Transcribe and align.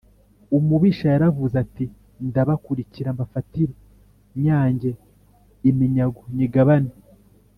“umubisha 0.57 1.05
yaravuze 1.13 1.55
ati 1.63 1.85
‘ndabakurikira 2.27 3.09
mbafatīre, 3.15 3.73
nyage 4.41 4.91
iminyago 5.69 6.21
nyigabane, 6.35 6.93